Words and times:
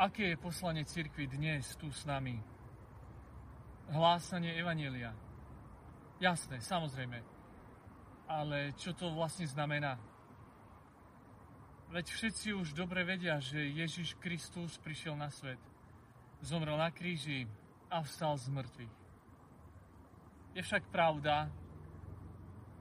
Aké 0.00 0.32
je 0.32 0.40
poslanie 0.40 0.80
cirkvi 0.88 1.28
dnes 1.28 1.76
tu 1.76 1.92
s 1.92 2.08
nami? 2.08 2.40
Hlásanie 3.92 4.56
Evanielia. 4.56 5.12
Jasné, 6.16 6.56
samozrejme. 6.64 7.20
Ale 8.24 8.72
čo 8.80 8.96
to 8.96 9.12
vlastne 9.12 9.44
znamená? 9.44 10.00
Veď 11.92 12.16
všetci 12.16 12.48
už 12.56 12.72
dobre 12.72 13.04
vedia, 13.04 13.36
že 13.44 13.60
Ježiš 13.60 14.16
Kristus 14.16 14.80
prišiel 14.80 15.20
na 15.20 15.28
svet. 15.28 15.60
Zomrel 16.40 16.80
na 16.80 16.88
kríži 16.88 17.44
a 17.92 18.00
vstal 18.00 18.40
z 18.40 18.48
mŕtvych. 18.56 18.94
Je 20.56 20.64
však 20.64 20.88
pravda, 20.88 21.52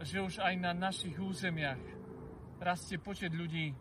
že 0.00 0.16
už 0.16 0.40
aj 0.40 0.54
na 0.56 0.72
našich 0.72 1.20
územiach 1.20 1.84
rastie 2.56 2.96
počet 2.96 3.36
ľudí, 3.36 3.76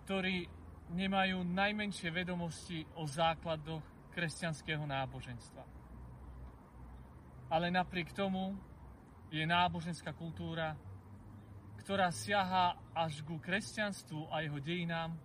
ktorí 0.00 0.61
nemajú 0.92 1.40
najmenšie 1.42 2.12
vedomosti 2.12 2.84
o 3.00 3.08
základoch 3.08 3.82
kresťanského 4.12 4.84
náboženstva. 4.84 5.64
Ale 7.52 7.72
napriek 7.72 8.12
tomu 8.12 8.56
je 9.32 9.44
náboženská 9.44 10.12
kultúra, 10.12 10.76
ktorá 11.80 12.12
siaha 12.12 12.76
až 12.92 13.24
ku 13.24 13.40
kresťanstvu 13.40 14.28
a 14.28 14.44
jeho 14.44 14.60
dejinám, 14.60 15.16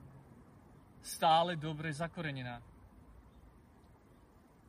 stále 1.04 1.60
dobre 1.60 1.92
zakorenená. 1.94 2.60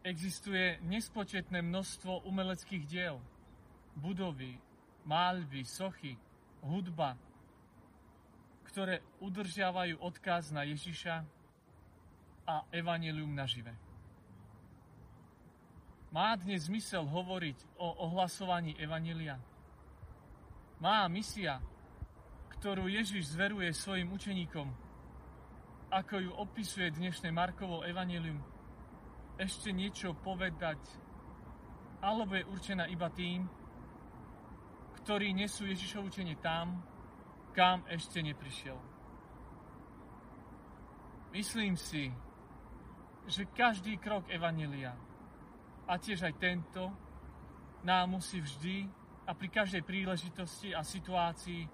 Existuje 0.03 0.78
nespočetné 0.87 1.62
množstvo 1.62 2.27
umeleckých 2.27 2.84
diel, 2.87 3.19
budovy, 3.98 4.55
máľby, 5.06 5.67
sochy, 5.67 6.15
hudba, 6.62 7.19
ktoré 8.68 9.00
udržiavajú 9.24 9.96
odkaz 10.04 10.52
na 10.52 10.62
Ježiša 10.68 11.24
a 12.45 12.54
evanelium 12.72 13.32
nažive. 13.32 13.72
Má 16.08 16.33
dnes 16.41 16.69
zmysel 16.69 17.05
hovoriť 17.05 17.58
o 17.77 18.08
ohlasovaní 18.08 18.72
evanelia? 18.80 19.36
Má 20.80 21.05
misia, 21.12 21.60
ktorú 22.56 22.88
Ježiš 22.88 23.36
zveruje 23.36 23.72
svojim 23.77 24.08
učeníkom, 24.12 24.69
ako 25.92 26.14
ju 26.20 26.30
opisuje 26.32 26.88
dnešné 26.92 27.28
Markovo 27.28 27.84
evanelium, 27.84 28.41
ešte 29.36 29.72
niečo 29.72 30.16
povedať, 30.16 30.80
alebo 32.00 32.36
je 32.36 32.48
určená 32.48 32.88
iba 32.88 33.08
tým, 33.12 33.44
ktorí 35.05 35.32
nesú 35.32 35.64
Ježišov 35.64 36.08
učenie 36.08 36.36
tam, 36.41 36.80
kam 37.59 37.83
ešte 37.91 38.23
neprišiel. 38.23 38.78
Myslím 41.34 41.75
si, 41.75 42.06
že 43.27 43.50
každý 43.50 43.98
krok 43.98 44.31
Evanelia 44.31 44.95
a 45.91 45.98
tiež 45.98 46.23
aj 46.23 46.39
tento 46.39 46.95
nám 47.83 48.15
musí 48.15 48.39
vždy 48.39 48.87
a 49.27 49.34
pri 49.34 49.50
každej 49.50 49.83
príležitosti 49.83 50.70
a 50.70 50.87
situácii 50.87 51.67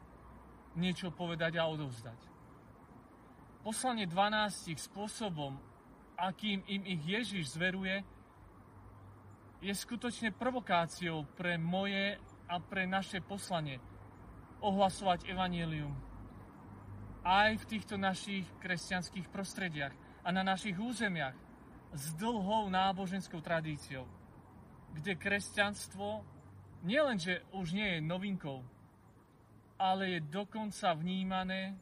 niečo 0.80 1.12
povedať 1.12 1.60
a 1.60 1.68
odovzdať. 1.68 2.32
Poslanie 3.60 4.08
12 4.08 4.72
spôsobom, 4.88 5.52
akým 6.16 6.64
im 6.64 6.82
ich 6.88 7.02
Ježiš 7.04 7.60
zveruje, 7.60 8.00
je 9.60 9.72
skutočne 9.72 10.32
provokáciou 10.32 11.28
pre 11.36 11.60
moje 11.60 12.16
a 12.48 12.56
pre 12.56 12.88
naše 12.88 13.20
poslanie– 13.20 13.76
ohlasovať 14.64 15.28
evanílium. 15.28 15.92
Aj 17.20 17.52
v 17.52 17.64
týchto 17.68 18.00
našich 18.00 18.48
kresťanských 18.60 19.28
prostrediach 19.28 19.92
a 20.24 20.28
na 20.32 20.40
našich 20.40 20.76
územiach 20.76 21.36
s 21.92 22.16
dlhou 22.16 22.72
náboženskou 22.72 23.44
tradíciou, 23.44 24.08
kde 24.96 25.12
kresťanstvo 25.14 26.24
nielenže 26.84 27.44
už 27.52 27.76
nie 27.76 27.96
je 27.96 28.00
novinkou, 28.00 28.64
ale 29.78 30.16
je 30.16 30.20
dokonca 30.32 30.96
vnímané 30.96 31.76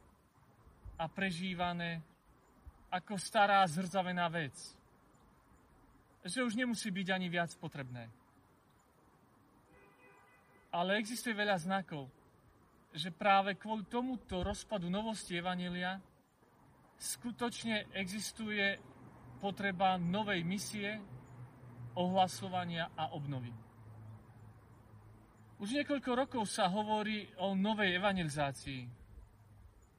a 0.99 1.07
prežívané 1.07 2.03
ako 2.93 3.17
stará 3.17 3.65
zrzavená 3.65 4.29
vec. 4.29 4.53
Že 6.23 6.45
už 6.45 6.53
nemusí 6.55 6.87
byť 6.93 7.07
ani 7.09 7.27
viac 7.27 7.51
potrebné. 7.57 8.07
Ale 10.73 10.97
existuje 10.97 11.33
veľa 11.35 11.57
znakov, 11.57 12.07
že 12.93 13.09
práve 13.09 13.57
kvôli 13.57 13.89
tomuto 13.89 14.45
rozpadu 14.45 14.85
novosti 14.85 15.41
Evanelia 15.41 15.97
skutočne 16.93 17.89
existuje 17.97 18.77
potreba 19.41 19.97
novej 19.97 20.45
misie, 20.45 21.01
ohlasovania 21.97 22.93
a 22.93 23.13
obnovy. 23.13 23.51
Už 25.61 25.69
niekoľko 25.79 26.11
rokov 26.13 26.43
sa 26.49 26.69
hovorí 26.69 27.29
o 27.41 27.53
novej 27.57 27.97
evangelizácii. 27.97 28.81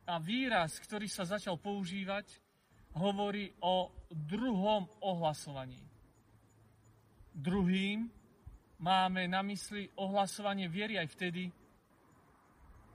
A 0.05 0.21
výraz, 0.21 0.77
ktorý 0.83 1.09
sa 1.09 1.25
začal 1.25 1.57
používať, 1.57 2.29
hovorí 3.01 3.49
o 3.65 3.91
druhom 4.13 4.85
ohlasovaní. 5.01 5.81
Druhým 7.33 8.07
máme 8.79 9.25
na 9.27 9.41
mysli 9.43 9.89
ohlasovanie 9.97 10.69
viery 10.69 11.01
aj 11.01 11.09
vtedy, 11.17 11.49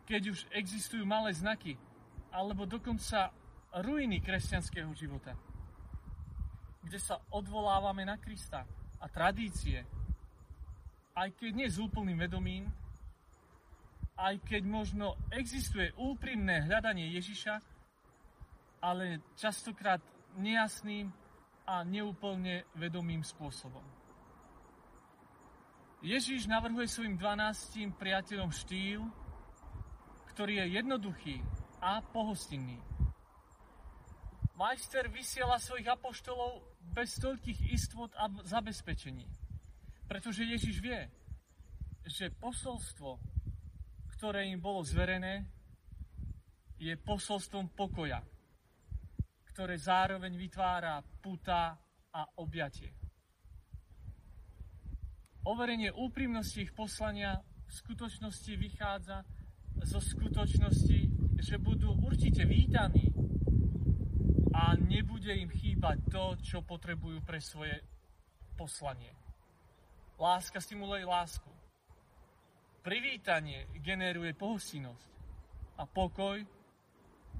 keď 0.09 0.33
už 0.33 0.39
existujú 0.57 1.05
malé 1.05 1.29
znaky, 1.37 1.77
alebo 2.33 2.65
dokonca 2.65 3.29
ruiny 3.85 4.25
kresťanského 4.25 4.89
života, 4.97 5.37
kde 6.81 6.97
sa 6.97 7.21
odvolávame 7.29 8.01
na 8.09 8.17
Krista 8.17 8.65
a 8.97 9.05
tradície, 9.05 9.85
aj 11.13 11.29
keď 11.37 11.51
nie 11.53 11.69
s 11.69 11.77
úplným 11.77 12.17
vedomím, 12.17 12.65
aj 14.17 14.41
keď 14.49 14.65
možno 14.65 15.13
existuje 15.29 15.93
úprimné 15.93 16.65
hľadanie 16.65 17.13
Ježiša, 17.13 17.55
ale 18.81 19.21
častokrát 19.37 20.01
nejasným 20.41 21.13
a 21.69 21.85
neúplne 21.85 22.65
vedomým 22.73 23.21
spôsobom. 23.21 23.85
Ježiš 26.01 26.49
navrhuje 26.49 26.87
svojim 26.87 27.19
12 27.19 27.93
priateľom 27.99 28.49
štýl, 28.49 29.03
ktorý 30.39 30.55
je 30.55 30.79
jednoduchý 30.79 31.35
a 31.83 31.99
pohostinný. 31.99 32.79
Majster 34.55 35.11
vysiela 35.11 35.59
svojich 35.59 35.91
apoštolov 35.91 36.63
bez 36.95 37.19
toľkých 37.19 37.75
istot 37.75 38.07
a 38.15 38.31
zabezpečení, 38.47 39.27
pretože 40.07 40.47
Ježiš 40.47 40.79
vie, 40.79 41.11
že 42.07 42.31
posolstvo, 42.31 43.19
ktoré 44.15 44.47
im 44.47 44.63
bolo 44.63 44.79
zverené, 44.79 45.43
je 46.79 46.95
posolstvom 46.95 47.75
pokoja, 47.75 48.23
ktoré 49.51 49.75
zároveň 49.75 50.39
vytvára 50.39 51.03
puta 51.19 51.75
a 52.15 52.23
objatie. 52.39 52.95
Overenie 55.43 55.91
úprimnosti 55.91 56.63
ich 56.63 56.71
poslania 56.71 57.43
v 57.67 57.71
skutočnosti 57.75 58.55
vychádza 58.55 59.27
zo 59.83 59.99
skutočnosti, 60.03 60.99
že 61.39 61.55
budú 61.59 61.95
určite 62.03 62.43
vítaní 62.43 63.11
a 64.51 64.75
nebude 64.75 65.31
im 65.31 65.47
chýbať 65.47 65.97
to, 66.11 66.23
čo 66.43 66.57
potrebujú 66.65 67.23
pre 67.23 67.39
svoje 67.39 67.79
poslanie. 68.59 69.15
Láska 70.19 70.59
stimuluje 70.59 71.07
lásku. 71.07 71.47
Privítanie 72.83 73.71
generuje 73.79 74.35
pohostinnosť 74.35 75.07
a 75.79 75.87
pokoj 75.87 76.43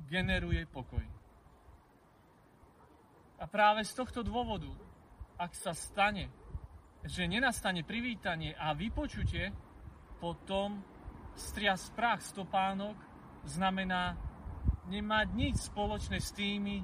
generuje 0.08 0.64
pokoj. 0.64 1.04
A 3.40 3.44
práve 3.48 3.84
z 3.84 3.96
tohto 3.96 4.24
dôvodu, 4.24 4.72
ak 5.40 5.52
sa 5.56 5.72
stane, 5.72 6.28
že 7.04 7.28
nenastane 7.28 7.88
privítanie 7.88 8.52
a 8.56 8.76
vypočutie, 8.76 9.52
potom 10.20 10.84
strias 11.40 11.88
prach 11.96 12.20
stopánok 12.22 12.96
znamená 13.48 14.20
nemať 14.92 15.28
nič 15.34 15.56
spoločné 15.72 16.20
s 16.20 16.36
tými, 16.36 16.84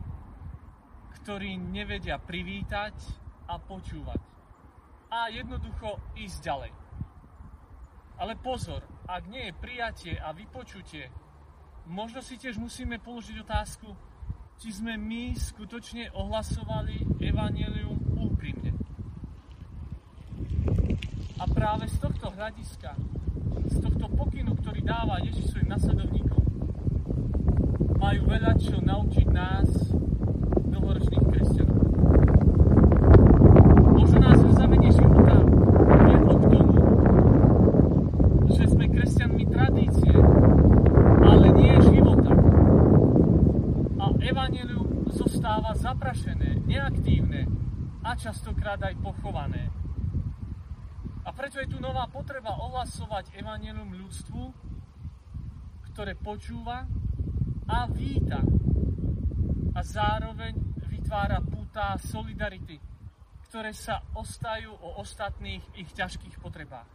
ktorí 1.22 1.58
nevedia 1.60 2.22
privítať 2.22 2.96
a 3.50 3.60
počúvať. 3.60 4.22
A 5.12 5.30
jednoducho 5.30 6.00
ísť 6.16 6.38
ďalej. 6.42 6.72
Ale 8.16 8.34
pozor, 8.40 8.82
ak 9.06 9.28
nie 9.28 9.52
je 9.52 9.60
prijatie 9.60 10.14
a 10.16 10.32
vypočutie, 10.32 11.12
možno 11.92 12.24
si 12.24 12.40
tiež 12.40 12.56
musíme 12.56 13.02
položiť 13.02 13.38
otázku, 13.44 13.90
či 14.56 14.72
sme 14.72 14.96
my 14.96 15.36
skutočne 15.36 16.16
ohlasovali 16.16 17.20
evanelium 17.20 18.00
úprimne. 18.16 18.72
A 21.36 21.44
práve 21.52 21.92
z 21.92 22.00
tohto 22.00 22.32
hľadiska 22.32 22.96
z 23.64 23.78
tohto 23.80 24.06
pokynu, 24.12 24.54
ktorý 24.60 24.82
dáva 24.84 25.24
Ježiš 25.24 25.56
svojim 25.56 25.70
nasledovníkom. 25.72 26.44
Majú 27.96 28.22
veľa 28.28 28.54
čo 28.60 28.78
naučiť 28.84 29.28
nás, 29.32 29.70
novoročných 30.68 31.26
kresťanov. 31.32 31.82
Možno 33.96 34.18
nás 34.20 34.40
v 34.44 34.52
zamení 34.54 34.90
života 34.92 35.36
viedlo 36.04 36.34
k 36.36 36.46
tomu, 36.52 36.78
že 38.52 38.64
sme 38.68 38.86
kresťanmi 38.92 39.44
tradície, 39.48 40.14
ale 41.24 41.48
nie 41.56 41.74
života. 41.90 42.34
A 43.96 44.06
evanelium 44.22 45.10
zostáva 45.10 45.74
zaprašené, 45.74 46.62
neaktívne 46.68 47.48
a 48.06 48.14
častokrát 48.14 48.78
aj 48.84 49.00
pochované. 49.02 49.85
Preto 51.46 51.62
je 51.62 51.70
tu 51.70 51.78
nová 51.78 52.10
potreba 52.10 52.58
ohlasovať 52.58 53.38
evanelium 53.38 53.94
ľudstvu, 53.94 54.50
ktoré 55.94 56.18
počúva 56.18 56.90
a 57.70 57.86
víta 57.86 58.42
a 59.78 59.80
zároveň 59.86 60.58
vytvára 60.90 61.46
púta 61.46 62.02
solidarity, 62.02 62.82
ktoré 63.46 63.78
sa 63.78 64.02
ostajú 64.18 64.74
o 64.74 64.98
ostatných 65.06 65.62
ich 65.78 65.86
ťažkých 65.94 66.42
potrebách. 66.42 66.90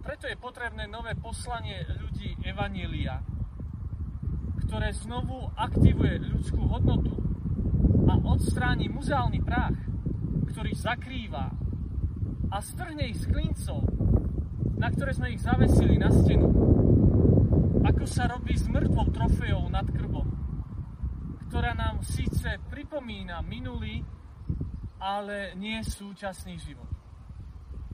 Preto 0.00 0.32
je 0.32 0.40
potrebné 0.40 0.88
nové 0.88 1.12
poslanie 1.12 1.84
ľudí 1.92 2.40
Evanielia, 2.40 3.20
ktoré 4.64 4.96
znovu 4.96 5.52
aktivuje 5.60 6.24
ľudskú 6.24 6.72
hodnotu 6.72 7.12
a 8.08 8.16
odstráni 8.32 8.88
muzeálny 8.88 9.44
prach, 9.44 9.76
ktorý 10.48 10.72
zakrýva 10.72 11.67
a 12.48 12.64
strhne 12.64 13.12
ich 13.12 13.20
z 13.20 13.28
klincov, 13.28 13.84
na 14.80 14.88
ktoré 14.88 15.12
sme 15.12 15.32
ich 15.36 15.44
zavesili 15.44 16.00
na 16.00 16.08
stenu, 16.08 16.48
ako 17.84 18.04
sa 18.08 18.28
robí 18.30 18.56
s 18.56 18.64
mŕtvou 18.68 19.06
trofejou 19.12 19.68
nad 19.68 19.84
krbom, 19.84 20.28
ktorá 21.48 21.76
nám 21.76 22.00
síce 22.04 22.56
pripomína 22.72 23.44
minulý, 23.44 24.00
ale 24.98 25.54
nie 25.60 25.80
súčasný 25.84 26.56
život. 26.56 26.88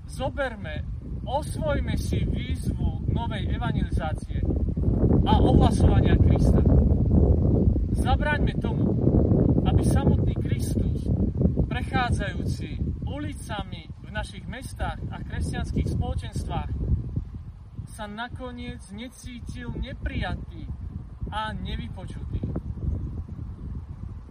Zoberme, 0.06 0.84
osvojme 1.24 1.96
si 1.96 2.22
výzvu 2.22 3.10
novej 3.10 3.48
evangelizácie 3.56 4.44
a 5.24 5.32
ohlasovania 5.40 6.14
Krista. 6.20 6.60
Zabraňme 7.96 8.54
tomu, 8.60 8.84
aby 9.64 9.82
samotný 9.82 10.36
Kristus, 10.36 11.08
prechádzajúci 11.64 13.00
ulicami 13.08 13.93
v 14.14 14.22
našich 14.22 14.46
mestách 14.46 15.02
a 15.10 15.18
kresťanských 15.26 15.98
spoločenstvách, 15.98 16.70
sa 17.98 18.06
nakoniec 18.06 18.78
necítil 18.94 19.74
neprijatý 19.74 20.70
a 21.34 21.50
nevypočutý. 21.50 22.38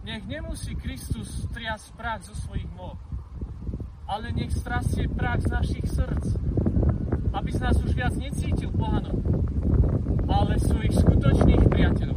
Nech 0.08 0.24
nemusí 0.24 0.72
Kristus 0.72 1.28
striasť 1.52 2.00
prach 2.00 2.24
zo 2.24 2.32
svojich 2.32 2.72
moh, 2.72 2.96
ale 4.08 4.32
nech 4.32 4.56
strasie 4.56 5.04
prach 5.04 5.44
z 5.44 5.52
našich 5.52 5.84
srdc, 5.84 6.32
aby 7.36 7.50
z 7.52 7.60
nás 7.60 7.76
už 7.76 7.92
viac 7.92 8.16
necítil 8.16 8.72
pohanov, 8.72 9.20
ale 10.24 10.56
svojich 10.64 10.96
skutočných 10.96 11.60
priateľov. 11.68 12.13